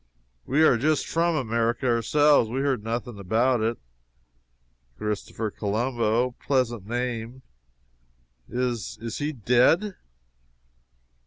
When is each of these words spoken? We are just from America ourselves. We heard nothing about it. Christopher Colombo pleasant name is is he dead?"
We 0.47 0.63
are 0.63 0.79
just 0.79 1.05
from 1.07 1.35
America 1.35 1.85
ourselves. 1.85 2.49
We 2.49 2.61
heard 2.61 2.83
nothing 2.83 3.19
about 3.19 3.61
it. 3.61 3.77
Christopher 4.97 5.51
Colombo 5.51 6.31
pleasant 6.39 6.87
name 6.87 7.43
is 8.49 8.97
is 8.99 9.19
he 9.19 9.31
dead?" 9.31 9.95